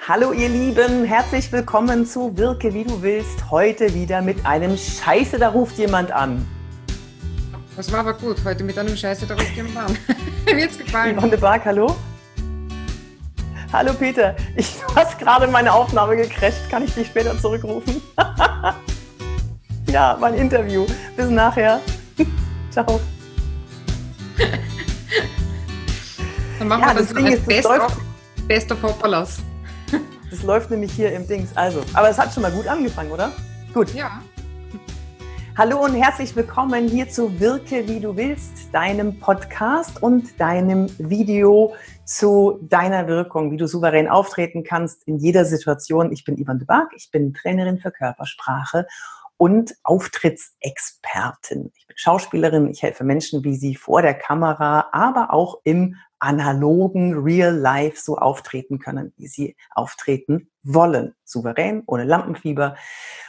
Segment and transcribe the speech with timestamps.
[0.00, 3.50] Hallo ihr Lieben, herzlich willkommen zu Wirke wie du willst.
[3.50, 6.46] Heute wieder mit einem Scheiße, da ruft jemand an.
[7.74, 9.98] Das war aber gut, heute mit einem Scheiße, da ruft jemand an.
[10.44, 11.18] Mir jetzt gefallen.
[11.18, 11.96] Yvonne Bark, hallo?
[13.72, 16.68] Hallo Peter, ich, hast gerade meine Aufnahme gecrasht.
[16.70, 18.02] Kann ich dich später zurückrufen?
[19.86, 20.86] ja, mein Interview.
[21.16, 21.80] Bis nachher.
[22.70, 23.00] Ciao.
[26.58, 28.00] Dann machen ja, wir das, das Ding ist, Best, of,
[28.46, 29.43] Best of Hoppalas.
[30.34, 31.56] Das läuft nämlich hier im Dings.
[31.56, 33.30] Also, aber es hat schon mal gut angefangen, oder?
[33.72, 33.94] Gut.
[33.94, 34.20] Ja.
[35.56, 41.76] Hallo und herzlich willkommen hier zu Wirke wie du willst, deinem Podcast und deinem Video
[42.04, 46.10] zu deiner Wirkung, wie du souverän auftreten kannst in jeder Situation.
[46.10, 48.88] Ich bin Ivan de Barg, ich bin Trainerin für Körpersprache
[49.36, 51.70] und Auftrittsexpertin.
[51.76, 57.18] Ich bin Schauspielerin, ich helfe Menschen, wie sie vor der Kamera, aber auch im analogen
[57.18, 61.14] Real Life so auftreten können, wie sie auftreten wollen.
[61.24, 62.76] Souverän, ohne Lampenfieber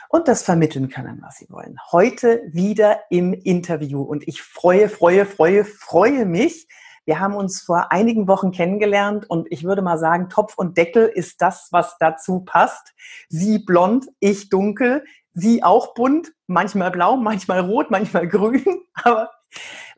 [0.09, 1.77] und das vermitteln können, was sie wollen.
[1.91, 6.68] Heute wieder im Interview und ich freue, freue, freue, freue mich.
[7.04, 11.05] Wir haben uns vor einigen Wochen kennengelernt und ich würde mal sagen, Topf und Deckel
[11.13, 12.93] ist das, was dazu passt.
[13.30, 18.63] Sie blond, ich dunkel, sie auch bunt, manchmal blau, manchmal rot, manchmal grün,
[19.04, 19.30] aber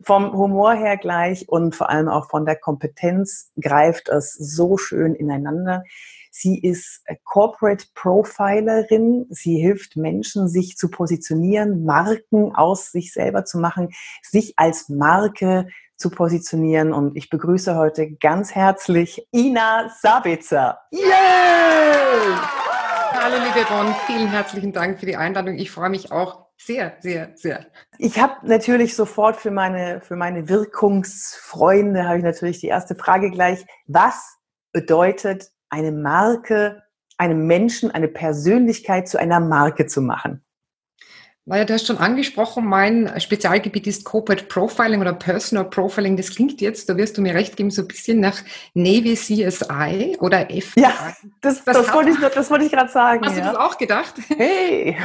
[0.01, 5.15] vom Humor her gleich und vor allem auch von der Kompetenz greift es so schön
[5.15, 5.83] ineinander.
[6.31, 9.25] Sie ist Corporate Profilerin.
[9.29, 13.89] Sie hilft Menschen, sich zu positionieren, Marken aus sich selber zu machen,
[14.21, 16.93] sich als Marke zu positionieren.
[16.93, 20.79] Und ich begrüße heute ganz herzlich Ina Sabitzer.
[20.91, 21.07] Yay!
[23.13, 25.55] Hallo liebe Ron, vielen herzlichen Dank für die Einladung.
[25.55, 27.65] Ich freue mich auch sehr, sehr, sehr.
[27.97, 33.31] Ich habe natürlich sofort für meine, für meine Wirkungsfreunde, habe ich natürlich die erste Frage
[33.31, 33.65] gleich.
[33.85, 34.37] Was
[34.71, 36.83] bedeutet eine Marke,
[37.17, 40.43] einem Menschen, eine Persönlichkeit zu einer Marke zu machen?
[41.49, 46.17] Naja, du hast schon angesprochen, mein Spezialgebiet ist Corporate Profiling oder Personal Profiling.
[46.17, 48.41] Das klingt jetzt, da wirst du mir recht geben, so ein bisschen nach
[48.73, 50.81] Navy CSI oder FBI.
[50.81, 53.25] Ja, das, das, das wollte ich, das wollte ich gerade sagen.
[53.25, 53.45] Hast ja.
[53.45, 54.15] du das auch gedacht?
[54.27, 54.97] Hey!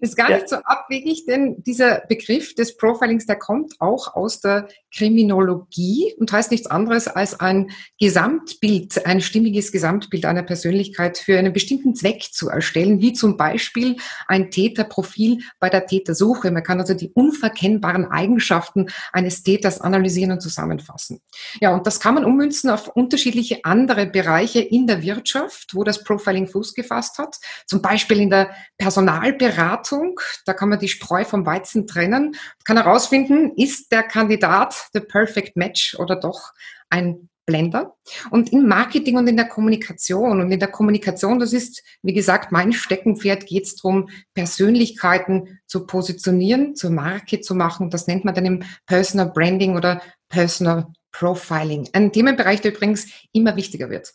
[0.00, 0.36] Ist gar ja.
[0.36, 6.32] nicht so abwegig, denn dieser Begriff des Profilings, der kommt auch aus der Kriminologie und
[6.32, 7.70] heißt nichts anderes als ein
[8.00, 13.96] Gesamtbild, ein stimmiges Gesamtbild einer Persönlichkeit für einen bestimmten Zweck zu erstellen, wie zum Beispiel
[14.26, 16.50] ein Täterprofil bei der Tätersuche.
[16.50, 21.20] Man kann also die unverkennbaren Eigenschaften eines Täters analysieren und zusammenfassen.
[21.60, 26.02] Ja, und das kann man ummünzen auf unterschiedliche andere Bereiche in der Wirtschaft, wo das
[26.02, 27.36] Profiling Fuß gefasst hat.
[27.66, 32.76] Zum Beispiel in der Personalberatung Beratung, da kann man die Spreu vom Weizen trennen, kann
[32.76, 36.52] herausfinden, ist der Kandidat the perfect match oder doch
[36.90, 37.94] ein Blender.
[38.30, 42.50] Und im Marketing und in der Kommunikation und in der Kommunikation, das ist, wie gesagt,
[42.50, 47.90] mein Steckenpferd, geht es darum, Persönlichkeiten zu positionieren, zur Marke zu machen.
[47.90, 51.88] Das nennt man dann im Personal Branding oder Personal Profiling.
[51.92, 54.12] Ein Themenbereich, der übrigens immer wichtiger wird.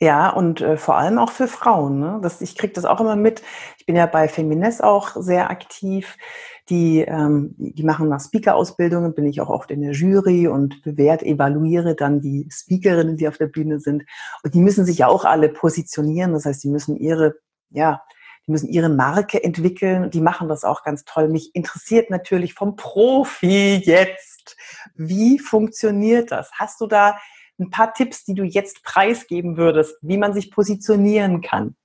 [0.00, 1.98] Ja, und äh, vor allem auch für Frauen.
[1.98, 2.20] Ne?
[2.22, 3.42] Das, ich kriege das auch immer mit.
[3.78, 6.16] Ich bin ja bei Feminist auch sehr aktiv.
[6.68, 11.24] Die, ähm, die machen nach Speaker-Ausbildungen, bin ich auch oft in der Jury und bewährt,
[11.24, 14.04] evaluiere dann die Speakerinnen, die auf der Bühne sind.
[14.44, 16.32] Und die müssen sich ja auch alle positionieren.
[16.32, 17.34] Das heißt, die müssen ihre,
[17.70, 18.02] ja,
[18.46, 20.10] die müssen ihre Marke entwickeln.
[20.10, 21.28] Die machen das auch ganz toll.
[21.28, 24.56] Mich interessiert natürlich vom Profi jetzt.
[24.94, 26.52] Wie funktioniert das?
[26.52, 27.18] Hast du da
[27.58, 31.76] ein paar Tipps, die du jetzt preisgeben würdest, wie man sich positionieren kann?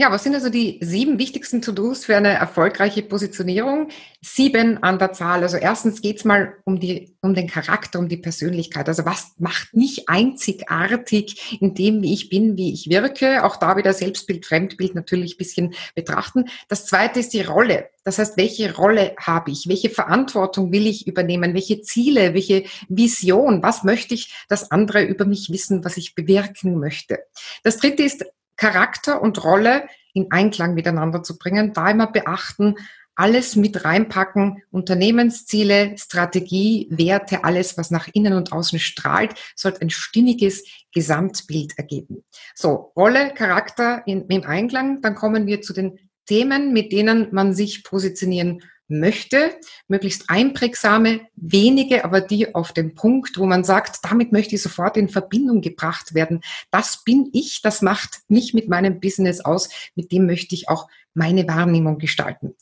[0.00, 3.88] Ja, was sind also die sieben wichtigsten To-Dos für eine erfolgreiche Positionierung?
[4.22, 5.42] Sieben an der Zahl.
[5.42, 8.86] Also erstens geht's mal um, die, um den Charakter, um die Persönlichkeit.
[8.86, 13.42] Also was macht mich einzigartig in dem, wie ich bin, wie ich wirke?
[13.42, 16.44] Auch da wieder Selbstbild, Fremdbild natürlich bisschen betrachten.
[16.68, 17.90] Das zweite ist die Rolle.
[18.04, 19.66] Das heißt, welche Rolle habe ich?
[19.66, 21.54] Welche Verantwortung will ich übernehmen?
[21.54, 22.34] Welche Ziele?
[22.34, 23.64] Welche Vision?
[23.64, 27.18] Was möchte ich, dass andere über mich wissen, was ich bewirken möchte?
[27.64, 28.24] Das dritte ist
[28.58, 31.72] Charakter und Rolle in Einklang miteinander zu bringen.
[31.72, 32.74] Da immer beachten,
[33.14, 39.90] alles mit reinpacken, Unternehmensziele, Strategie, Werte, alles, was nach innen und außen strahlt, sollte ein
[39.90, 42.22] stimmiges Gesamtbild ergeben.
[42.54, 47.54] So, Rolle, Charakter in, im Einklang, dann kommen wir zu den Themen, mit denen man
[47.54, 49.56] sich positionieren möchte,
[49.86, 54.96] möglichst einprägsame, wenige, aber die auf dem Punkt, wo man sagt, damit möchte ich sofort
[54.96, 56.40] in Verbindung gebracht werden.
[56.70, 60.88] Das bin ich, das macht mich mit meinem Business aus, mit dem möchte ich auch
[61.14, 62.54] meine Wahrnehmung gestalten.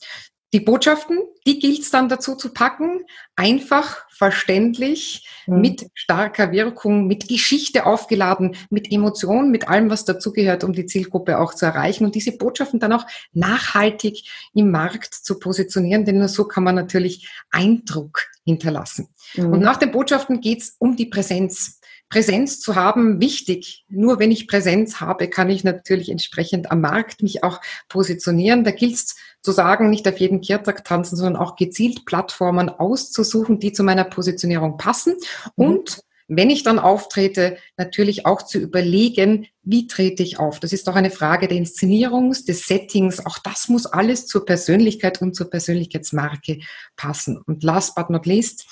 [0.53, 3.01] Die Botschaften, die gilt es dann dazu zu packen,
[3.35, 5.61] einfach, verständlich, mhm.
[5.61, 11.39] mit starker Wirkung, mit Geschichte aufgeladen, mit Emotionen, mit allem, was dazugehört, um die Zielgruppe
[11.39, 14.23] auch zu erreichen und diese Botschaften dann auch nachhaltig
[14.53, 19.09] im Markt zu positionieren, denn nur so kann man natürlich Eindruck hinterlassen.
[19.35, 19.53] Mhm.
[19.53, 21.81] Und nach den Botschaften geht es um die Präsenz.
[22.09, 23.83] Präsenz zu haben, wichtig.
[23.89, 27.59] Nur wenn ich Präsenz habe, kann ich natürlich entsprechend am Markt mich auch
[27.89, 28.63] positionieren.
[28.63, 33.59] Da gilt es zu sagen, nicht auf jeden Kirtag tanzen, sondern auch gezielt Plattformen auszusuchen,
[33.59, 35.15] die zu meiner Positionierung passen.
[35.55, 35.65] Mhm.
[35.65, 40.59] Und wenn ich dann auftrete, natürlich auch zu überlegen, wie trete ich auf.
[40.59, 43.25] Das ist auch eine Frage der Inszenierung, des Settings.
[43.25, 46.59] Auch das muss alles zur Persönlichkeit und zur Persönlichkeitsmarke
[46.97, 47.41] passen.
[47.45, 48.65] Und last but not least,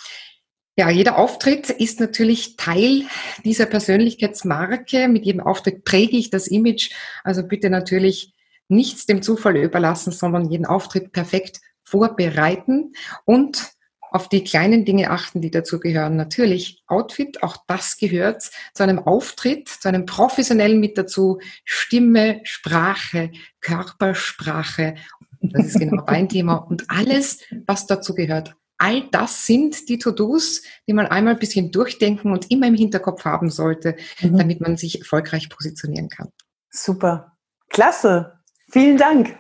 [0.77, 3.03] ja, jeder Auftritt ist natürlich Teil
[3.45, 5.07] dieser Persönlichkeitsmarke.
[5.07, 6.91] Mit jedem Auftritt präge ich das Image.
[7.23, 8.33] Also bitte natürlich
[8.67, 12.93] nichts dem Zufall überlassen, sondern jeden Auftritt perfekt vorbereiten
[13.25, 13.75] und
[14.15, 16.15] auf die kleinen Dinge achten, die dazu gehören.
[16.15, 21.39] Natürlich Outfit, auch das gehört zu einem Auftritt, zu einem professionellen mit dazu.
[21.65, 24.95] Stimme, Sprache, Körpersprache.
[25.41, 26.55] Das ist genau mein Thema.
[26.55, 28.55] Und alles, was dazu gehört.
[28.77, 33.25] All das sind die To-Dos, die man einmal ein bisschen durchdenken und immer im Hinterkopf
[33.25, 34.37] haben sollte, mhm.
[34.37, 36.29] damit man sich erfolgreich positionieren kann.
[36.69, 37.37] Super.
[37.69, 38.34] Klasse.
[38.69, 39.37] Vielen Dank.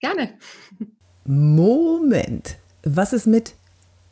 [0.00, 0.38] Gerne.
[1.24, 2.58] Moment.
[2.82, 3.54] Was ist mit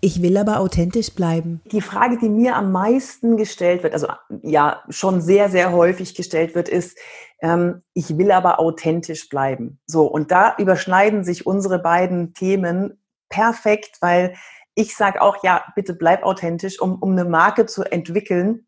[0.06, 1.62] ich will aber authentisch bleiben.
[1.72, 4.06] Die Frage, die mir am meisten gestellt wird, also
[4.43, 6.98] ja, schon sehr, sehr häufig gestellt wird, ist,
[7.40, 9.81] ähm, ich will aber authentisch bleiben.
[9.87, 14.37] So, und da überschneiden sich unsere beiden Themen perfekt, weil
[14.75, 16.81] ich sage auch, ja, bitte bleib authentisch.
[16.81, 18.66] Um, um eine Marke zu entwickeln,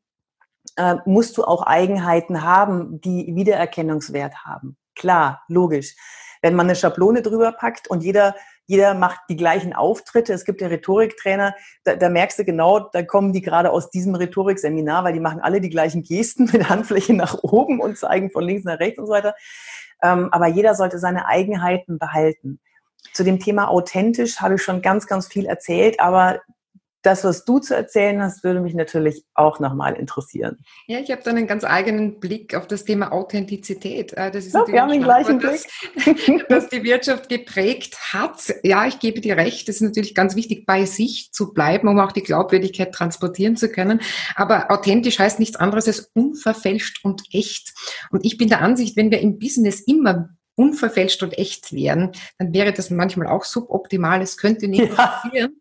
[0.77, 4.77] äh, musst du auch Eigenheiten haben, die Wiedererkennungswert haben.
[4.99, 5.95] Klar, logisch.
[6.43, 8.35] Wenn man eine Schablone drüber packt und jeder,
[8.67, 11.55] jeder macht die gleichen Auftritte, es gibt ja Rhetoriktrainer,
[11.85, 15.41] da, da merkst du genau, da kommen die gerade aus diesem Rhetorikseminar, weil die machen
[15.41, 19.07] alle die gleichen Gesten mit Handfläche nach oben und zeigen von links nach rechts und
[19.07, 19.35] so weiter.
[20.03, 22.61] Ähm, aber jeder sollte seine Eigenheiten behalten.
[23.15, 26.41] Zu dem Thema authentisch habe ich schon ganz, ganz viel erzählt, aber
[27.09, 30.59] das, was du zu erzählen hast, würde mich natürlich auch nochmal interessieren.
[30.87, 34.13] Ja, ich habe da einen ganz eigenen Blick auf das Thema Authentizität.
[34.13, 35.61] Äh, das ist so, wir haben den gleichen Blick.
[36.49, 38.55] Das, die Wirtschaft geprägt hat.
[38.63, 39.69] Ja, ich gebe dir recht.
[39.69, 43.71] Es ist natürlich ganz wichtig, bei sich zu bleiben, um auch die Glaubwürdigkeit transportieren zu
[43.71, 44.01] können.
[44.35, 47.73] Aber authentisch heißt nichts anderes als unverfälscht und echt.
[48.11, 52.53] Und ich bin der Ansicht, wenn wir im Business immer unverfälscht und echt wären, dann
[52.53, 54.21] wäre das manchmal auch suboptimal.
[54.21, 54.95] Es könnte nicht ja.
[54.95, 55.61] passieren,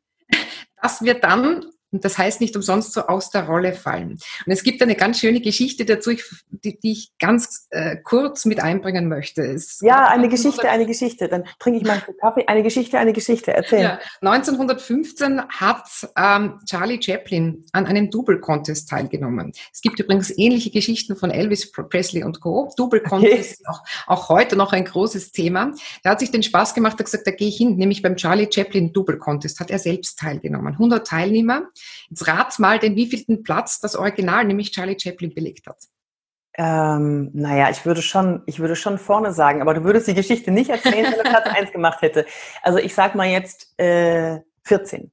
[0.82, 1.66] dass wir dann
[1.98, 4.20] und das heißt nicht umsonst so aus der Rolle fallen.
[4.46, 6.12] Und es gibt eine ganz schöne Geschichte dazu,
[6.52, 9.42] die, die ich ganz äh, kurz mit einbringen möchte.
[9.42, 11.28] Es ja, eine Geschichte, eine Geschichte.
[11.28, 12.46] Dann trinke ich mal einen Kaffee.
[12.46, 13.52] Eine Geschichte, eine Geschichte.
[13.52, 13.82] Erzähl.
[13.82, 19.54] Ja, 1915 hat ähm, Charlie Chaplin an einem Double-Contest teilgenommen.
[19.74, 22.72] Es gibt übrigens ähnliche Geschichten von Elvis Presley und Co.
[22.78, 23.70] Double-Contest, okay.
[23.70, 25.72] auch, auch heute noch ein großes Thema.
[26.04, 28.48] Er hat sich den Spaß gemacht, hat gesagt, da gehe ich hin, nämlich beim Charlie
[28.54, 30.74] Chaplin Double-Contest hat er selbst teilgenommen.
[30.74, 31.64] 100 Teilnehmer.
[32.10, 35.78] Jetzt rat mal, den wievielten Platz das Original, nämlich Charlie Chaplin, belegt hat.
[36.60, 40.50] Ähm, naja, ich würde schon, ich würde schon vorne sagen, aber du würdest die Geschichte
[40.50, 42.26] nicht erzählen, wenn er Platz 1 gemacht hätte.
[42.64, 45.12] Also ich sag mal jetzt äh, 14.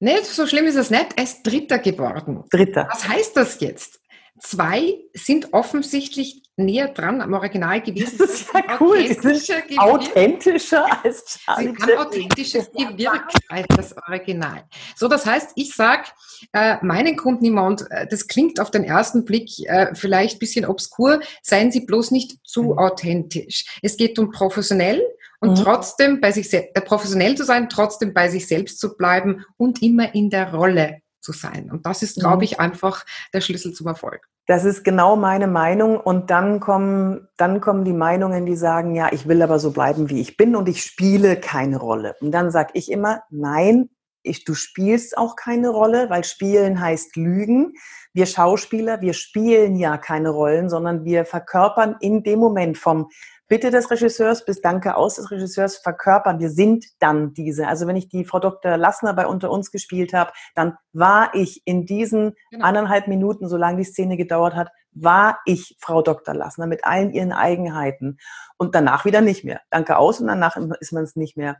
[0.00, 1.16] Nee, so schlimm ist es nicht.
[1.16, 2.42] Er ist Dritter geworden.
[2.50, 2.88] Dritter.
[2.90, 4.00] Was heißt das jetzt?
[4.42, 8.18] Zwei sind offensichtlich näher dran am Original gewesen.
[8.18, 8.98] Das ist ja cool.
[8.98, 14.64] Die sind authentischer als Charlie Sie haben authentisches gewirkt als das Original.
[14.96, 16.08] So, das heißt, ich sage
[16.52, 20.38] äh, meinen Kunden immer, und äh, das klingt auf den ersten Blick äh, vielleicht ein
[20.40, 22.78] bisschen obskur, seien Sie bloß nicht zu mhm.
[22.78, 23.78] authentisch.
[23.80, 25.02] Es geht um professionell
[25.40, 25.62] und mhm.
[25.62, 30.14] trotzdem bei sich äh, professionell zu sein, trotzdem bei sich selbst zu bleiben und immer
[30.14, 31.70] in der Rolle zu sein.
[31.70, 32.42] Und das ist, glaube mhm.
[32.42, 34.28] ich, einfach der Schlüssel zum Erfolg.
[34.46, 35.98] Das ist genau meine Meinung.
[35.98, 40.10] Und dann kommen, dann kommen die Meinungen, die sagen, ja, ich will aber so bleiben,
[40.10, 42.16] wie ich bin und ich spiele keine Rolle.
[42.20, 43.88] Und dann sage ich immer, nein,
[44.22, 47.74] ich, du spielst auch keine Rolle, weil spielen heißt lügen.
[48.12, 53.08] Wir Schauspieler, wir spielen ja keine Rollen, sondern wir verkörpern in dem Moment vom
[53.52, 56.40] Bitte des Regisseurs bis Danke aus des Regisseurs verkörpern.
[56.40, 57.68] Wir sind dann diese.
[57.68, 58.78] Also wenn ich die Frau Dr.
[58.78, 62.64] Lassner bei Unter uns gespielt habe, dann war ich in diesen genau.
[62.64, 66.34] anderthalb Minuten, solange die Szene gedauert hat, war ich Frau Dr.
[66.34, 68.16] Lassner mit allen ihren Eigenheiten.
[68.56, 69.60] Und danach wieder nicht mehr.
[69.68, 71.58] Danke aus und danach ist man es nicht mehr.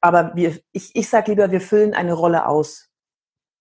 [0.00, 2.87] Aber wir, ich, ich sage lieber, wir füllen eine Rolle aus.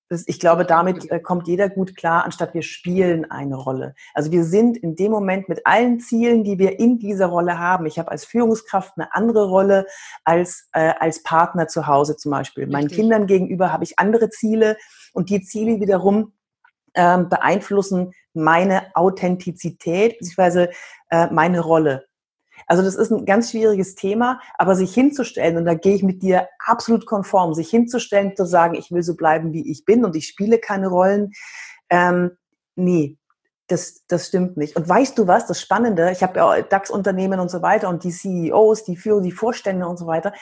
[0.09, 3.93] Das, ich glaube, damit äh, kommt jeder gut klar, anstatt wir spielen eine Rolle.
[4.13, 7.85] Also wir sind in dem Moment mit allen Zielen, die wir in dieser Rolle haben.
[7.85, 9.85] Ich habe als Führungskraft eine andere Rolle
[10.23, 12.63] als äh, als Partner zu Hause zum Beispiel.
[12.63, 12.73] Richtig.
[12.73, 14.77] Meinen Kindern gegenüber habe ich andere Ziele
[15.13, 16.33] und die Ziele wiederum
[16.93, 20.69] ähm, beeinflussen meine Authentizität bzw.
[21.09, 22.05] Äh, meine Rolle.
[22.65, 26.21] Also das ist ein ganz schwieriges Thema, aber sich hinzustellen, und da gehe ich mit
[26.21, 30.15] dir absolut konform, sich hinzustellen, zu sagen, ich will so bleiben, wie ich bin und
[30.15, 31.31] ich spiele keine Rollen,
[31.89, 32.31] ähm,
[32.75, 33.17] nee,
[33.67, 34.75] das, das stimmt nicht.
[34.75, 38.11] Und weißt du was, das Spannende, ich habe ja DAX-Unternehmen und so weiter und die
[38.11, 40.33] CEOs, die führen die Vorstände und so weiter,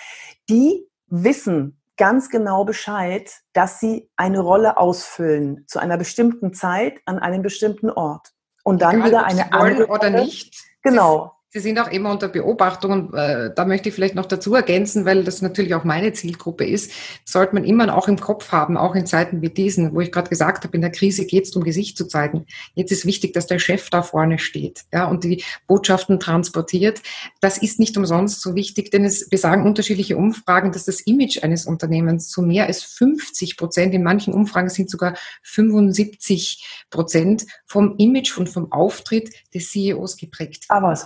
[0.50, 7.20] die wissen ganz genau Bescheid, dass sie eine Rolle ausfüllen zu einer bestimmten Zeit an
[7.20, 8.34] einem bestimmten Ort.
[8.64, 9.88] Und dann Egal, wieder eine andere.
[9.88, 10.66] Oder nicht.
[10.82, 11.34] Genau.
[11.56, 15.06] Sie sind auch immer unter Beobachtung und äh, da möchte ich vielleicht noch dazu ergänzen,
[15.06, 16.92] weil das natürlich auch meine Zielgruppe ist,
[17.24, 20.30] sollte man immer auch im Kopf haben, auch in Zeiten wie diesen, wo ich gerade
[20.30, 22.46] gesagt habe, in der Krise geht es darum, Gesicht zu zeigen.
[22.74, 27.02] Jetzt ist wichtig, dass der Chef da vorne steht ja, und die Botschaften transportiert.
[27.40, 31.66] Das ist nicht umsonst so wichtig, denn es besagen unterschiedliche Umfragen, dass das Image eines
[31.66, 38.38] Unternehmens zu mehr als 50 Prozent, in manchen Umfragen sind sogar 75 Prozent vom Image
[38.38, 40.66] und vom Auftritt des CEOs geprägt.
[40.68, 40.98] Aber?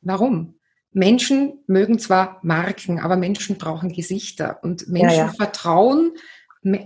[0.00, 0.54] Warum?
[0.92, 5.32] Menschen mögen zwar Marken, aber Menschen brauchen Gesichter und Menschen ja, ja.
[5.32, 6.12] vertrauen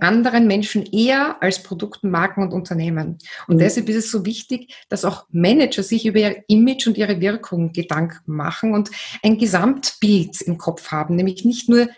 [0.01, 3.19] anderen Menschen eher als Produkten, Marken und Unternehmen.
[3.49, 3.61] Und mhm.
[3.61, 7.73] deshalb ist es so wichtig, dass auch Manager sich über ihr Image und ihre Wirkung
[7.73, 8.91] Gedanken machen und
[9.23, 11.89] ein Gesamtbild im Kopf haben, nämlich nicht nur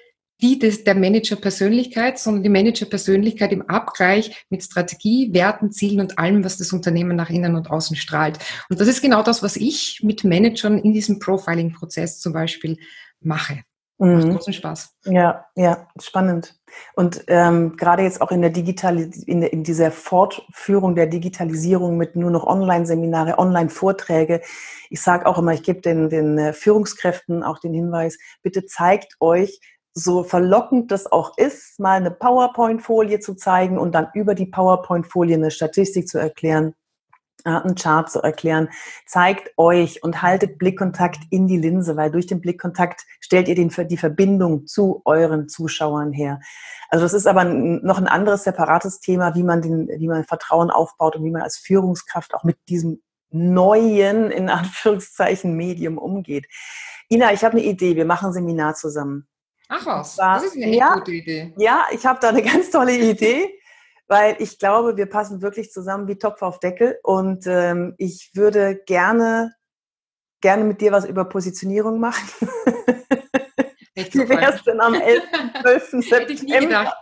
[0.43, 6.45] die des, der Manager-Persönlichkeit, sondern die Manager-Persönlichkeit im Abgleich mit Strategie, Werten, Zielen und allem,
[6.45, 8.39] was das Unternehmen nach innen und außen strahlt.
[8.69, 12.77] Und das ist genau das, was ich mit Managern in diesem Profiling-Prozess zum Beispiel
[13.21, 13.63] mache.
[14.03, 14.33] Macht mhm.
[14.33, 14.97] großen Spaß.
[15.05, 16.57] Ja, ja, spannend.
[16.95, 22.17] Und ähm, gerade jetzt auch in der Digital, in, in dieser Fortführung der Digitalisierung mit
[22.17, 24.41] nur noch Online-Seminare, Online-Vorträge.
[24.91, 29.15] Ich sage auch immer, ich gebe den, den äh, Führungskräften auch den Hinweis, bitte zeigt
[29.21, 29.61] euch,
[29.95, 35.37] so verlockend das auch ist, mal eine PowerPoint-Folie zu zeigen und dann über die PowerPoint-Folie
[35.37, 36.75] eine Statistik zu erklären,
[37.45, 38.69] äh, einen Chart zu erklären,
[39.07, 43.71] zeigt euch und haltet Blickkontakt in die Linse, weil durch den Blickkontakt stellt ihr den,
[43.89, 46.41] die Verbindung zu euren Zuschauern her.
[46.89, 50.71] Also das ist aber noch ein anderes separates Thema, wie man den, wie man Vertrauen
[50.71, 56.47] aufbaut und wie man als Führungskraft auch mit diesem neuen, in Anführungszeichen, Medium umgeht.
[57.11, 57.97] Ina, ich habe eine Idee.
[57.97, 59.27] Wir machen ein Seminar zusammen.
[59.75, 61.55] Ach was, war, das ist eine ja, gute Idee.
[61.57, 63.59] Ja, ich habe da eine ganz tolle Idee,
[64.07, 68.83] weil ich glaube, wir passen wirklich zusammen wie Topf auf Deckel und ähm, ich würde
[68.85, 69.55] gerne,
[70.43, 72.29] gerne mit dir was über Positionierung machen.
[73.95, 75.23] Wie wäre es denn am 11.
[75.63, 75.91] 12.
[76.09, 76.95] September?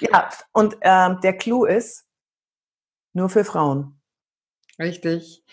[0.00, 2.06] ja, und ähm, der Clou ist,
[3.12, 4.00] nur für Frauen.
[4.78, 5.44] Richtig.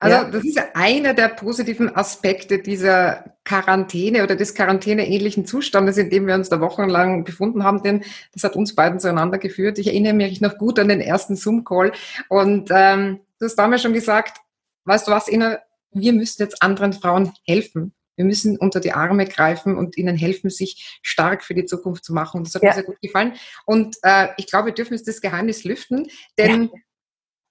[0.00, 0.24] Also ja.
[0.30, 6.26] das ist ja einer der positiven Aspekte dieser Quarantäne oder des Quarantäne-ähnlichen Zustandes, in dem
[6.26, 9.78] wir uns da wochenlang befunden haben, denn das hat uns beiden zueinander geführt.
[9.78, 11.92] Ich erinnere mich noch gut an den ersten Zoom-Call
[12.28, 14.38] und ähm, du hast damals schon gesagt,
[14.84, 15.58] weißt du was, Ina,
[15.90, 17.92] wir müssen jetzt anderen Frauen helfen.
[18.14, 22.12] Wir müssen unter die Arme greifen und ihnen helfen, sich stark für die Zukunft zu
[22.12, 22.38] machen.
[22.38, 22.70] Und das hat ja.
[22.70, 23.34] mir sehr gut gefallen.
[23.64, 26.80] Und äh, ich glaube, wir dürfen jetzt das Geheimnis lüften, denn ja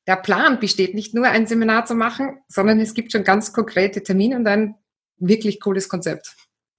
[0.07, 4.01] der Plan besteht nicht nur, ein Seminar zu machen, sondern es gibt schon ganz konkrete
[4.01, 4.75] Termine und ein
[5.17, 6.35] wirklich cooles Konzept.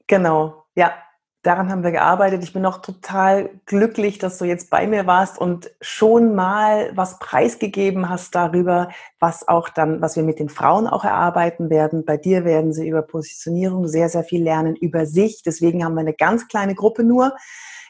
[0.07, 0.95] Genau, ja.
[1.43, 2.43] Daran haben wir gearbeitet.
[2.43, 7.21] Ich bin auch total glücklich, dass du jetzt bei mir warst und schon mal was
[7.21, 12.05] preisgegeben hast darüber, was auch dann, was wir mit den Frauen auch erarbeiten werden.
[12.05, 15.43] Bei dir werden sie über Positionierung sehr, sehr viel lernen, über sich.
[15.47, 17.37] Deswegen haben wir eine ganz kleine Gruppe nur,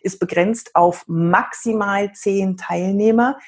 [0.02, 3.38] ist begrenzt auf maximal zehn Teilnehmer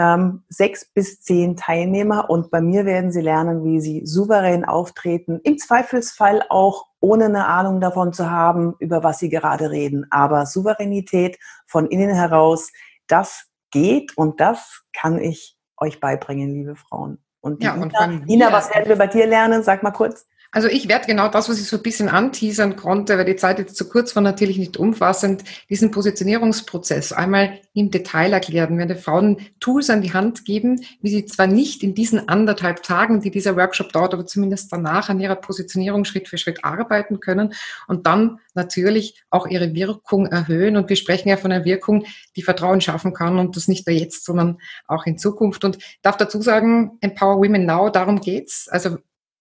[0.00, 5.40] ähm, sechs bis zehn Teilnehmer und bei mir werden sie lernen, wie sie souverän auftreten,
[5.44, 10.06] im Zweifelsfall auch ohne eine Ahnung davon zu haben, über was sie gerade reden.
[10.10, 12.70] Aber Souveränität von innen heraus,
[13.08, 17.18] das geht und das kann ich euch beibringen, liebe Frauen.
[17.42, 19.62] Und, ja, Ina, und Ina, was werden wir bei dir lernen?
[19.62, 20.26] Sag mal kurz.
[20.52, 23.60] Also ich werde genau das, was ich so ein bisschen anteasern konnte, weil die Zeit
[23.60, 28.76] jetzt zu kurz war, natürlich nicht umfassend, diesen Positionierungsprozess einmal im Detail erklären.
[28.76, 32.82] Wir werden Frauen Tools an die Hand geben, wie sie zwar nicht in diesen anderthalb
[32.82, 37.20] Tagen, die dieser Workshop dauert, aber zumindest danach an ihrer Positionierung Schritt für Schritt arbeiten
[37.20, 37.54] können
[37.86, 40.76] und dann natürlich auch ihre Wirkung erhöhen.
[40.76, 43.96] Und wir sprechen ja von einer Wirkung, die Vertrauen schaffen kann und das nicht nur
[43.96, 45.64] jetzt, sondern auch in Zukunft.
[45.64, 48.68] Und darf dazu sagen, Empower Women Now, darum geht's.
[48.68, 48.98] Also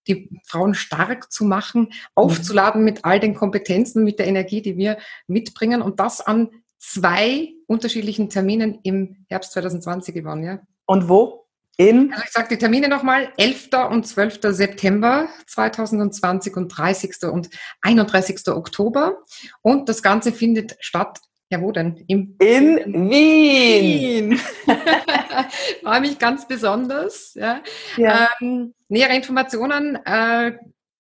[0.10, 4.98] die Frauen stark zu machen, aufzuladen mit all den Kompetenzen, mit der Energie, die wir
[5.28, 6.50] mitbringen und das an
[6.80, 10.44] zwei unterschiedlichen Terminen im Herbst 2020 gewonnen.
[10.44, 10.60] Ja.
[10.86, 11.46] Und wo?
[11.78, 12.12] In?
[12.12, 13.70] Also ich sage die Termine nochmal, 11.
[13.90, 14.40] und 12.
[14.50, 17.24] September 2020 und 30.
[17.32, 17.50] und
[17.82, 18.50] 31.
[18.50, 19.24] Oktober.
[19.62, 22.04] Und das Ganze findet statt, ja wo denn?
[22.08, 24.30] Im in Wien.
[24.30, 24.39] Wien.
[25.84, 27.34] Freue mich ganz besonders.
[27.36, 27.62] Ja.
[27.98, 28.30] ja.
[28.42, 30.58] Ähm, nähere Informationen äh,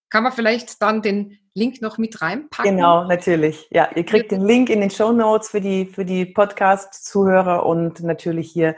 [0.09, 2.75] kann man vielleicht dann den Link noch mit reinpacken?
[2.75, 3.67] Genau, natürlich.
[3.71, 8.01] Ja, ihr kriegt den Link in den Show Notes für die, für die Podcast-Zuhörer und
[8.01, 8.75] natürlich hier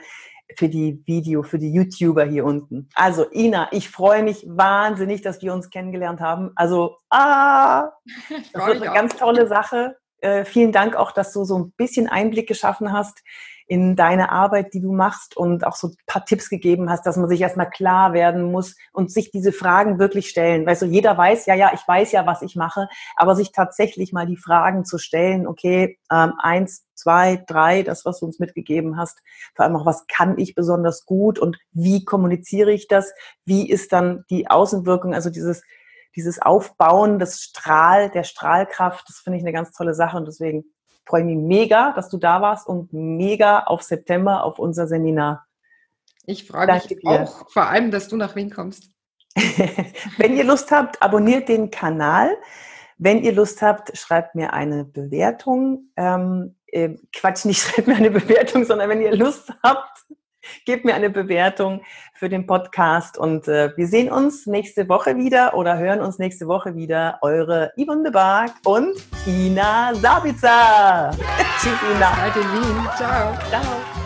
[0.58, 2.90] für die Video, für die YouTuber hier unten.
[2.96, 6.52] Also Ina, ich freue mich wahnsinnig, dass wir uns kennengelernt haben.
[6.56, 7.92] Also, ah,
[8.54, 9.98] das wird eine ganz tolle Sache.
[10.18, 13.22] Äh, vielen Dank auch, dass du so ein bisschen Einblick geschaffen hast
[13.72, 17.16] in deine Arbeit, die du machst und auch so ein paar Tipps gegeben hast, dass
[17.16, 20.66] man sich erstmal klar werden muss und sich diese Fragen wirklich stellen.
[20.66, 24.12] Weißt du, jeder weiß, ja, ja, ich weiß ja, was ich mache, aber sich tatsächlich
[24.12, 28.98] mal die Fragen zu stellen, okay, ähm, eins, zwei, drei, das, was du uns mitgegeben
[28.98, 29.22] hast,
[29.56, 33.14] vor allem auch, was kann ich besonders gut und wie kommuniziere ich das?
[33.46, 35.64] Wie ist dann die Außenwirkung, also dieses,
[36.18, 40.66] dieses Aufbauen des Strahl, der Strahlkraft, das finde ich eine ganz tolle Sache und deswegen
[41.06, 45.46] freue mich mega, dass du da warst und mega auf September auf unser Seminar.
[46.26, 48.92] Ich freue mich auch, vor allem, dass du nach Wien kommst.
[50.18, 52.36] Wenn ihr Lust habt, abonniert den Kanal.
[52.98, 55.90] Wenn ihr Lust habt, schreibt mir eine Bewertung.
[55.96, 60.06] Ähm, äh, Quatsch, nicht schreibt mir eine Bewertung, sondern wenn ihr Lust habt,
[60.66, 61.82] Gebt mir eine Bewertung
[62.14, 66.48] für den Podcast und äh, wir sehen uns nächste Woche wieder oder hören uns nächste
[66.48, 67.18] Woche wieder.
[67.22, 71.12] Eure Yvonne de Barg und Ina Sabitzer.
[71.60, 72.12] Tschüss, Ina.
[72.96, 73.38] Ciao.
[73.50, 74.01] Ciao.